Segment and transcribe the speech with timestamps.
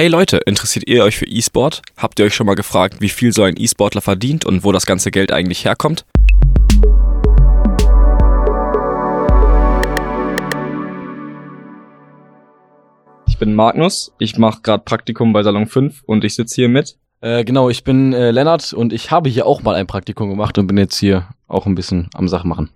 [0.00, 1.82] Hey Leute, interessiert ihr euch für E-Sport?
[1.98, 4.86] Habt ihr euch schon mal gefragt, wie viel so ein E-Sportler verdient und wo das
[4.86, 6.06] ganze Geld eigentlich herkommt?
[13.28, 16.96] Ich bin Magnus, ich mache gerade Praktikum bei Salon 5 und ich sitze hier mit.
[17.20, 20.56] Äh, genau, ich bin äh, Lennart und ich habe hier auch mal ein Praktikum gemacht
[20.56, 22.70] und bin jetzt hier auch ein bisschen am Sachen machen.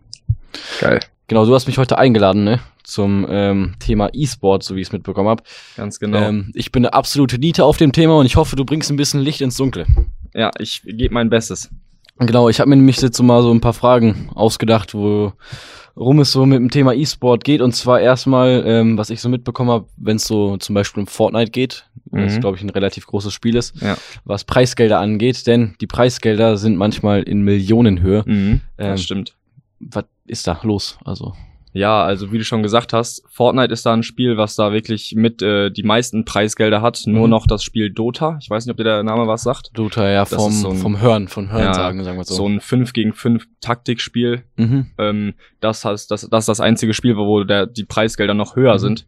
[0.78, 1.00] Geil.
[1.26, 2.60] Genau, du hast mich heute eingeladen, ne?
[2.82, 5.42] Zum ähm, Thema E-Sport, so wie ich es mitbekommen habe.
[5.76, 6.18] Ganz genau.
[6.18, 8.96] Ähm, ich bin eine absolute Niete auf dem Thema und ich hoffe, du bringst ein
[8.96, 9.86] bisschen Licht ins Dunkle.
[10.34, 11.70] ja, ich gebe mein Bestes.
[12.18, 16.30] Genau, ich habe mir nämlich jetzt so mal so ein paar Fragen ausgedacht, worum es
[16.30, 17.60] so mit dem Thema E-Sport geht.
[17.62, 21.06] Und zwar erstmal, ähm, was ich so mitbekommen habe, wenn es so zum Beispiel um
[21.06, 22.40] Fortnite geht, was Mhm.
[22.40, 23.96] glaube ich ein relativ großes Spiel ist, Ja.
[24.26, 28.22] was Preisgelder angeht, denn die Preisgelder sind manchmal in Millionenhöhe.
[28.26, 29.34] Mhm, Ähm, das stimmt.
[29.80, 30.98] Was ist da los?
[31.04, 31.34] Also,
[31.76, 35.14] Ja, also wie du schon gesagt hast, Fortnite ist da ein Spiel, was da wirklich
[35.16, 37.02] mit äh, die meisten Preisgelder hat.
[37.06, 37.30] Nur Mhm.
[37.30, 38.38] noch das Spiel Dota.
[38.40, 39.70] Ich weiß nicht, ob dir der Name was sagt.
[39.74, 42.34] Dota ja Das vom, so ein- vom Hören, von Hören Ja, sagen, sagen wir so.
[42.34, 44.44] So ein 5 gegen 5 Taktikspiel.
[44.56, 44.86] mhm.
[44.98, 48.74] Ähm, das, heißt, das, das ist das einzige Spiel, wo der, die Preisgelder noch höher
[48.74, 48.78] Mhm.
[48.78, 49.06] sind.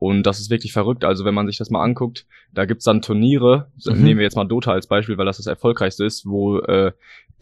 [0.00, 1.04] Und das ist wirklich verrückt.
[1.04, 4.02] Also wenn man sich das mal anguckt, da gibt's dann Turniere, Mhm.
[4.02, 6.90] nehmen wir jetzt mal Dota als Beispiel, weil das das erfolgreichste ist, wo äh,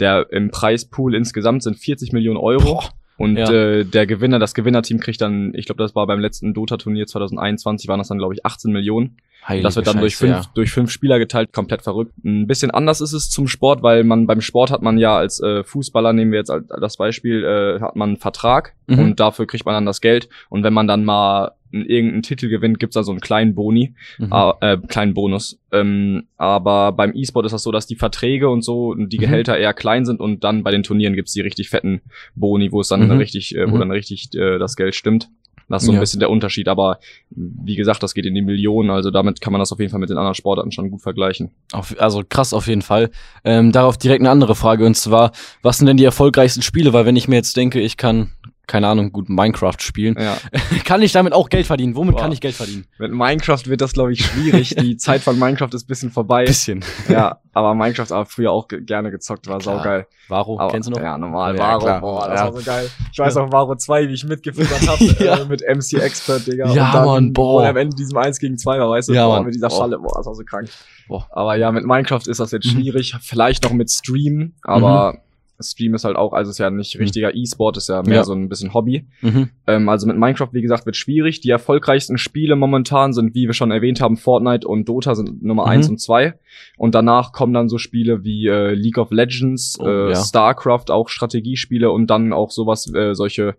[0.01, 2.75] der im Preispool insgesamt sind 40 Millionen Euro.
[2.75, 2.85] Boah.
[3.21, 3.53] Und Ja.
[3.53, 7.87] äh, der Gewinner, das Gewinnerteam kriegt dann, ich glaube, das war beim letzten Dota-Turnier 2021,
[7.87, 9.19] waren das dann, glaube ich, 18 Millionen.
[9.47, 10.51] Heilige Das wird dann durch Scheiße, fünf, ja.
[10.55, 12.13] durch fünf Spieler geteilt, komplett verrückt.
[12.25, 15.41] Ein bisschen anders ist es zum Sport, weil man beim Sport hat man ja als
[15.41, 18.99] äh, Fußballer, nehmen wir jetzt als, das Beispiel, äh, hat man einen Vertrag Mhm.
[18.99, 20.29] und dafür kriegt man dann das Geld.
[20.49, 24.33] Und wenn man dann mal irgendeinen Titel gewinnt, gibt's da so einen kleinen Boni, Mhm.
[24.33, 25.61] ah, äh, kleinen Bonus.
[25.71, 29.21] Ähm, aber beim E-Sport ist das so, dass die Verträge und so und die Mhm.
[29.21, 32.01] Gehälter eher klein sind und dann bei den Turnieren gibt's die richtig fetten
[32.35, 33.13] Boni, wo es dann Mhm.
[33.19, 33.79] richtig, äh, wo Mhm.
[33.79, 35.29] dann richtig äh, das Geld stimmt.
[35.71, 36.01] Das ist so ein Ja.
[36.01, 36.99] bisschen der Unterschied, aber
[37.31, 40.01] wie gesagt, das geht in die Millionen, also damit kann man das auf jeden Fall
[40.01, 41.51] mit den anderen Sportarten schon gut vergleichen.
[41.73, 43.11] Auf, also krass auf jeden Fall.
[43.45, 46.93] Ähm, darauf direkt eine andere Frage und zwar, was sind denn die erfolgreichsten Spiele?
[46.93, 48.33] Weil wenn ich mir jetzt denke, ich kann,
[48.71, 50.37] keine Ahnung, gut Minecraft spielen, Ja.
[50.85, 51.97] kann ich damit auch Geld verdienen?
[51.97, 52.21] Womit Boah.
[52.23, 52.87] kann ich Geld verdienen?
[52.99, 54.77] Mit Minecraft wird das, glaube ich, schwierig.
[54.77, 56.45] die Zeit von Minecraft ist ein bisschen vorbei.
[56.45, 56.85] Bisschen.
[57.09, 59.79] ja, aber Minecraft aber früher auch ge gerne gezockt, war Klar.
[59.79, 60.07] saugeil.
[60.29, 61.01] Varo, Aber, kennst du noch?
[61.01, 61.57] Ja, normal.
[61.57, 62.01] Ja, Varo, klar.
[62.01, 62.45] boah, das Ja.
[62.47, 62.91] war so geil.
[63.13, 65.39] Ich weiß auch Varo 2, wie ich mitgefiebert habe Ja.
[65.39, 66.73] äh, mit MC Expert, Digga.
[66.73, 67.65] Ja, und dann, Mann, boah.
[67.65, 69.15] Er am Ende diesem 1 gegen 2 war, weißt du?
[69.15, 69.47] Ja, boah, Mann.
[69.47, 69.79] mit dieser Boah.
[69.79, 70.69] Falle, boah, das war so krank.
[71.09, 71.27] Boah.
[71.33, 72.71] Aber ja, mit Minecraft ist das jetzt Mhm.
[72.71, 73.17] schwierig.
[73.21, 75.19] Vielleicht noch mit Stream, aber
[75.63, 77.01] Stream ist halt auch, also ist ja nicht Mhm.
[77.03, 78.25] richtiger E-Sport, ist ja mehr Ja.
[78.25, 79.07] so ein bisschen Hobby.
[79.23, 79.51] Mhm.
[79.67, 81.41] Ähm, also mit Minecraft, wie gesagt, wird schwierig.
[81.41, 85.65] Die erfolgreichsten Spiele momentan sind, wie wir schon erwähnt haben, Fortnite und Dota sind Nummer
[85.65, 85.69] Mhm.
[85.71, 86.39] eins und zwei.
[86.77, 90.15] Und danach kommen dann so Spiele wie äh, League of Legends, Oh, äh, ja.
[90.17, 93.57] StarCraft, auch Strategiespiele und dann auch sowas, äh, solche,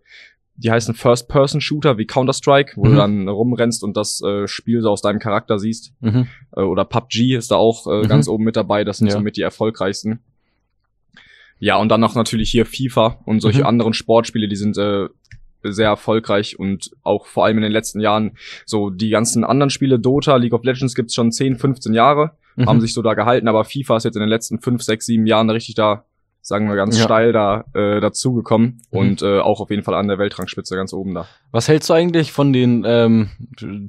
[0.57, 2.89] die heißen First-Person-Shooter wie Counter-Strike, wo Mhm.
[2.89, 5.93] du dann rumrennst und das äh, Spiel so aus deinem Charakter siehst.
[6.01, 6.27] Mhm.
[6.55, 8.07] Äh, oder PUBG ist da auch äh, Mhm.
[8.07, 8.83] ganz oben mit dabei.
[8.83, 9.13] Das sind Ja.
[9.13, 10.19] so mit die erfolgreichsten.
[11.63, 13.67] Ja, und dann noch natürlich hier FIFA und solche Mhm.
[13.67, 15.07] anderen Sportspiele, die sind äh,
[15.63, 18.31] sehr erfolgreich und auch vor allem in den letzten Jahren
[18.65, 22.65] so die ganzen anderen Spiele, Dota, League of Legends gibt's schon 10, 15 Jahre, Mhm.
[22.65, 25.25] haben sich so da gehalten, aber FIFA ist jetzt in den letzten 5, 6, 7
[25.27, 26.03] Jahren richtig da,
[26.43, 27.03] sagen wir ganz Ja.
[27.05, 28.97] steil da äh, dazugekommen Mhm.
[28.99, 31.25] und äh, auch auf jeden Fall an der Weltrangspitze ganz oben da.
[31.51, 33.29] Was hältst du eigentlich von den ähm,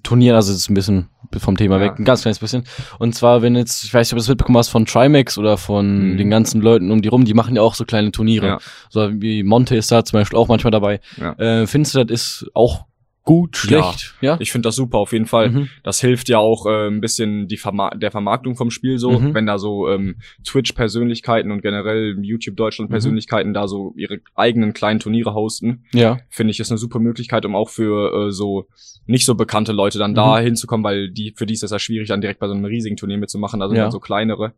[0.02, 0.36] Turnieren?
[0.36, 1.08] Also, es ist ein bisschen
[1.38, 1.82] vom Thema Ja.
[1.82, 2.64] weg, ein ganz kleines bisschen.
[2.98, 5.56] Und zwar, wenn jetzt, ich weiß nicht, ob du das mitbekommen hast von Trimax oder
[5.56, 6.16] von Mhm.
[6.18, 8.46] den ganzen Leuten um die rum, die machen ja auch so kleine Turniere.
[8.46, 8.58] Ja.
[8.90, 11.00] So wie Monte ist da zum Beispiel auch manchmal dabei.
[11.18, 11.32] Ja.
[11.38, 12.84] Äh, findest du, das ist auch
[13.24, 14.14] gut, schlecht?
[14.20, 14.36] Ja.
[14.40, 15.50] Ich finde das super auf jeden Fall.
[15.50, 15.68] Mhm.
[15.84, 19.34] Das hilft ja auch äh, ein bisschen die Verma der Vermarktung vom Spiel so, Mhm.
[19.34, 25.34] wenn da so ähm, Twitch-Persönlichkeiten und generell YouTube Deutschland-Persönlichkeiten da so ihre eigenen kleinen Turniere
[25.34, 26.18] hosten, Ja.
[26.30, 28.66] finde ich ist eine super Möglichkeit, um auch für äh, so
[29.06, 30.44] nicht so bekannte Leute dann da Mhm.
[30.44, 32.96] hinzukommen, weil die für die ist es ja schwierig, dann direkt bei so einem riesigen
[32.96, 33.60] Turnier mitzumachen.
[33.60, 33.84] Da sind Ja.
[33.84, 34.52] dann so kleinere,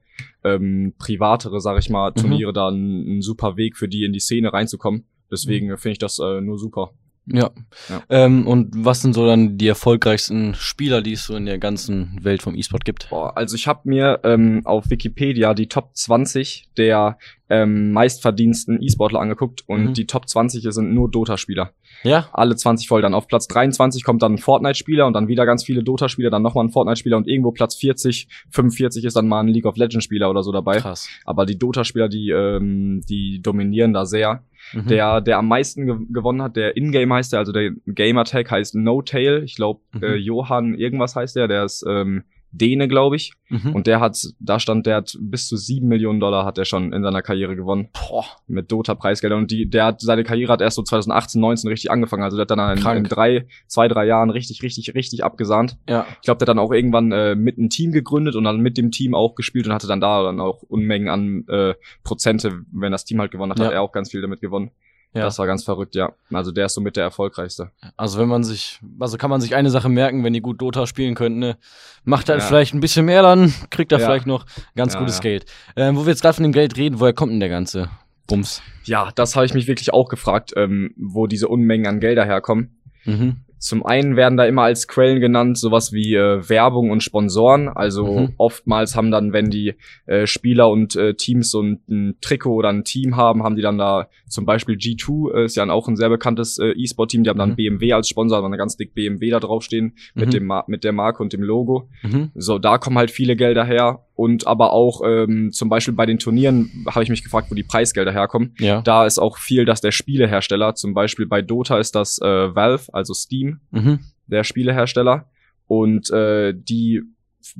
[0.45, 2.15] ähm, privatere, sag ich mal, Mhm.
[2.21, 5.05] Turniere da ein, ein super Weg für die in die Szene reinzukommen.
[5.31, 6.91] Deswegen äh, finde ich das äh, nur super.
[7.27, 7.51] Ja.
[7.89, 8.03] Ja.
[8.11, 12.19] Ähm, und was sind so dann die erfolgreichsten Spieler, die es so in der ganzen
[12.23, 13.09] Welt vom E-Sport gibt?
[13.11, 17.17] Boah, also ich habe mir ähm, auf Wikipedia die Top 20 der
[17.49, 19.95] ähm, meistverdiensten E-Sportler angeguckt und Mhm.
[19.95, 21.73] die Top 20 sind nur Dota-Spieler.
[22.03, 22.29] Ja.
[22.33, 23.01] Alle 20 voll.
[23.03, 26.43] Dann auf Platz 23 kommt dann ein Fortnite-Spieler und dann wieder ganz viele Dota-Spieler, dann
[26.43, 30.29] nochmal ein Fortnite-Spieler und irgendwo Platz 40, 45 ist dann mal ein League of Legends-Spieler
[30.31, 30.79] oder so dabei.
[30.79, 31.09] Krass.
[31.25, 34.43] Aber die Dota-Spieler, die, ähm, die dominieren da sehr.
[34.73, 34.87] Mhm.
[34.87, 38.75] Der, der am meisten ge gewonnen hat, der Ingame heißt der, also der Gamertag heißt
[38.75, 39.43] No Tail.
[39.45, 40.03] Ich glaube, Mhm.
[40.03, 42.25] äh, Johann irgendwas heißt der, der ist ähm,
[42.57, 43.33] Däne, glaube ich.
[43.49, 43.75] Mhm.
[43.75, 46.93] Und der hat, da stand, der hat bis zu sieben Millionen Dollar hat er schon
[46.93, 47.89] in seiner Karriere gewonnen.
[47.93, 48.25] Boah.
[48.47, 49.41] Mit Dota-Preisgeldern.
[49.41, 52.23] Und die, der hat, seine Karriere hat erst so 2018, 19 richtig angefangen.
[52.23, 55.77] Also der hat dann in, in drei, zwei, drei Jahren richtig, richtig, richtig abgesahnt.
[55.89, 56.07] Ja.
[56.21, 58.79] Ich glaube, der hat dann auch irgendwann äh, mit einem Team gegründet und dann mit
[58.79, 62.93] dem Team auch gespielt und hatte dann da dann auch Unmengen an äh, Prozente, wenn
[62.93, 63.67] das Team halt gewonnen hat, Ja.
[63.67, 64.71] hat er auch ganz viel damit gewonnen.
[65.15, 65.23] Ja.
[65.23, 66.13] Das war ganz verrückt, ja.
[66.33, 67.71] Also der ist somit der erfolgreichste.
[67.97, 70.87] Also wenn man sich, also kann man sich eine Sache merken, wenn die gut Dota
[70.89, 71.57] spielen könnten, ne?
[72.05, 72.47] macht halt Ja.
[72.47, 74.07] vielleicht ein bisschen mehr, dann kriegt er Ja.
[74.07, 74.45] vielleicht noch
[74.75, 75.21] ganz gutes.
[75.21, 75.47] Geld.
[75.77, 77.89] Ähm, wo wir jetzt gerade von dem Geld reden, woher kommt denn der ganze
[78.27, 78.61] Bums?
[78.85, 82.77] Ja, das habe ich mich wirklich auch gefragt, ähm, wo diese Unmengen an Gelder herkommen.
[83.05, 83.37] Mhm.
[83.65, 87.69] Zum einen werden da immer als Quellen genannt sowas wie äh, Werbung und Sponsoren.
[87.69, 88.35] Also Mhm.
[88.37, 89.73] oftmals haben dann, wenn die
[90.05, 93.63] äh, Spieler und äh, Teams so ein, ein Trikot oder ein Team haben, haben die
[93.63, 97.25] dann da zum Beispiel G2 äh, ist ja auch ein sehr bekanntes äh, E-Sport-Team.
[97.25, 97.57] Die haben dann Mhm.
[97.57, 100.31] BMW als Sponsor, dann ganz dick BMW da draufstehen mit Mhm.
[100.33, 101.89] dem Ma mit der Marke und dem Logo.
[102.03, 102.33] Mhm.
[102.35, 104.01] So, da kommen halt viele Gelder her.
[104.17, 107.65] Und aber auch ähm, zum Beispiel bei den Turnieren habe ich mich gefragt, wo die
[107.65, 108.55] Preisgelder herkommen.
[108.61, 108.81] Ja.
[108.83, 112.85] Da ist auch viel, dass der Spielehersteller, zum Beispiel bei Dota ist das äh, Valve,
[112.93, 114.01] also Steam, Mhm.
[114.27, 115.29] der Spielehersteller.
[115.67, 117.03] Und äh, die,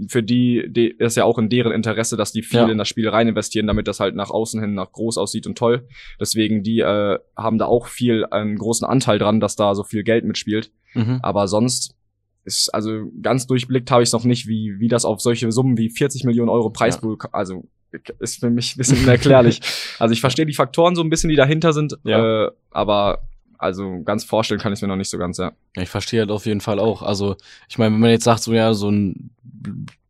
[0.09, 2.69] für die, die ist ja auch in deren Interesse, dass die viel Ja.
[2.69, 5.57] in das Spiel rein investieren, damit das halt nach außen hin nach groß aussieht und
[5.59, 5.87] toll.
[6.21, 10.03] Deswegen, die äh, haben da auch viel, einen großen Anteil dran, dass da so viel
[10.05, 10.71] Geld mitspielt.
[10.95, 11.19] Mhm.
[11.23, 11.95] Aber sonst
[12.45, 15.79] ist, also ganz durchblickt habe ich es noch nicht, wie, wie das auf solche Summen
[15.79, 17.65] wie 40 Millionen Euro Preispool, also
[18.19, 19.61] ist für mich ein bisschen unerklärlich.
[19.99, 22.47] also ich verstehe die Faktoren so ein bisschen, die dahinter sind, Ja.
[22.47, 23.23] äh, aber
[23.59, 25.53] also ganz vorstellen kann ich mir noch nicht so ganz, ja.
[25.77, 27.03] Ich verstehe halt auf jeden Fall auch.
[27.03, 27.37] Also,
[27.69, 29.31] ich meine, wenn man jetzt sagt, so ja, so ein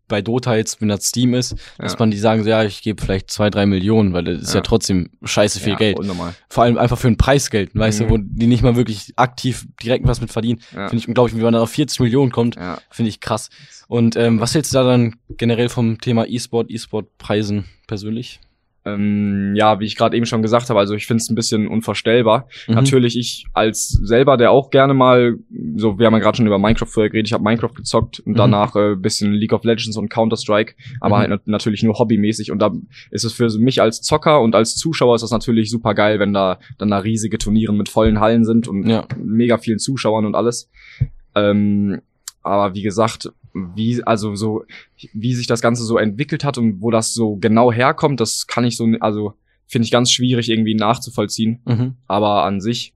[0.07, 1.99] bei Dota jetzt, wenn das Steam ist, dass Ja.
[2.01, 4.57] man die sagen, so, ja, ich gebe vielleicht zwei, drei Millionen, weil das ist ja,
[4.57, 4.61] Ja.
[4.61, 5.99] trotzdem scheiße viel ja, Geld.
[5.99, 6.35] Unnormal.
[6.51, 8.05] Vor allem einfach für ein Preisgeld, weißt Mhm.
[8.05, 10.61] du, wo die nicht mal wirklich aktiv direkt was mit verdienen.
[10.61, 12.57] Finde ich unglaublich, wie man dann auf 40 Millionen kommt,
[12.91, 13.49] finde ich krass.
[13.89, 18.41] Und ähm, was hältst du da dann generell vom Thema E-Sport, E-Sport-Preisen persönlich?
[18.87, 21.69] Ähm, ja, wie ich gerade eben schon gesagt habe, also ich finde es ein bisschen
[21.69, 22.49] unvorstellbar.
[22.69, 22.75] Mhm.
[22.75, 25.37] Natürlich, ich als selber, der auch gerne mal,
[25.77, 28.33] so wir haben ja gerade schon über Minecraft vorher geredet, ich habe Minecraft gezockt und
[28.33, 28.37] Mhm.
[28.37, 31.21] danach äh, bisschen League of Legends und Counter-Strike, aber Mhm.
[31.21, 32.73] halt nat- natürlich nur hobbymäßig und da
[33.11, 36.35] ist es für mich als Zocker und als Zuschauer ist das natürlich super geil, wenn
[36.35, 39.07] da dann da riesige Turniere mit vollen Hallen sind und Ja.
[39.17, 40.71] mega vielen Zuschauern und alles.
[41.35, 42.01] Ähm,
[42.45, 44.65] aber wie gesagt, wie, also so,
[45.13, 48.65] wie sich das Ganze so entwickelt hat und wo das so genau herkommt, das kann
[48.65, 49.35] ich so, also
[49.67, 51.61] finde ich ganz schwierig irgendwie nachzuvollziehen.
[51.65, 51.97] Mhm.
[52.07, 52.95] Aber an sich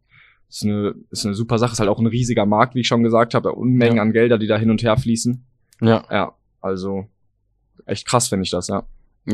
[0.49, 3.03] ist eine, ist eine super Sache, ist halt auch ein riesiger Markt, wie ich schon
[3.03, 4.03] gesagt habe, Unmengen Ja.
[4.03, 5.45] an Gelder, die da hin und her fließen.
[5.81, 6.05] Ja.
[6.11, 7.07] Ja, also
[7.87, 8.85] echt krass finde ich das, ja.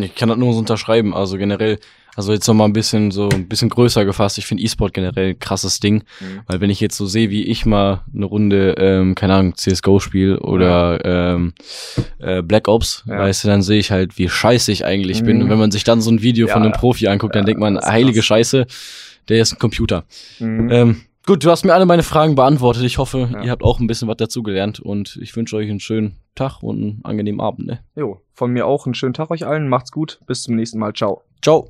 [0.02, 1.14] Ich kann das nur so unterschreiben.
[1.14, 1.78] Also generell,
[2.16, 4.38] also jetzt noch mal ein bisschen so ein bisschen größer gefasst.
[4.38, 6.04] Ich finde E-Sport generell ein krasses Ding,
[6.46, 10.00] weil wenn ich jetzt so sehe, wie ich mal eine Runde, ähm, keine Ahnung, CS:GO
[10.00, 11.52] spiele oder ähm,
[12.18, 13.18] äh, Black Ops, Ja.
[13.18, 15.36] weißt du, dann sehe ich halt, wie scheiße ich eigentlich bin.
[15.38, 15.42] Mhm.
[15.44, 16.66] Und wenn man sich dann so ein Video von Ja.
[16.70, 18.26] einem Profi anguckt, dann Ja, denkt man, heilige krass.
[18.26, 18.66] Scheiße,
[19.28, 20.04] der ist ein Computer.
[20.38, 20.70] Mhm.
[20.70, 22.82] Ähm, gut, du hast mir alle meine Fragen beantwortet.
[22.84, 26.16] Ich hoffe, ihr habt auch ein bisschen was dazugelernt und ich wünsche euch einen schönen
[26.34, 27.66] Tag und einen angenehmen Abend.
[27.66, 27.80] Ne?
[27.96, 30.92] Jo, von mir auch einen schönen Tag euch allen, macht's gut, bis zum nächsten Mal,
[30.92, 31.22] ciao.
[31.42, 31.62] Ciao.